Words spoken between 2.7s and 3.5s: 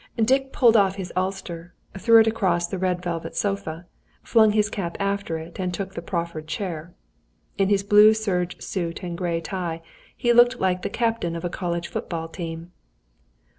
red velvet